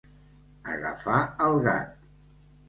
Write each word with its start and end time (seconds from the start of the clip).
Agafar 0.75 1.19
el 1.49 1.61
gat. 1.69 1.95